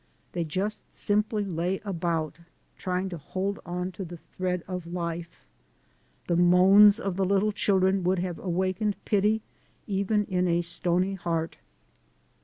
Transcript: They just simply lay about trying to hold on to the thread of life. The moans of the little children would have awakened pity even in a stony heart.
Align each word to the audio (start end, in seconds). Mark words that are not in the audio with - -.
They 0.31 0.43
just 0.43 0.91
simply 0.91 1.45
lay 1.45 1.79
about 1.85 2.39
trying 2.75 3.09
to 3.09 3.19
hold 3.19 3.59
on 3.67 3.91
to 3.91 4.03
the 4.03 4.17
thread 4.17 4.63
of 4.67 4.87
life. 4.91 5.45
The 6.25 6.35
moans 6.35 6.99
of 6.99 7.17
the 7.17 7.23
little 7.23 7.51
children 7.51 8.03
would 8.05 8.17
have 8.17 8.39
awakened 8.39 8.95
pity 9.05 9.43
even 9.85 10.25
in 10.25 10.47
a 10.47 10.63
stony 10.63 11.13
heart. 11.13 11.59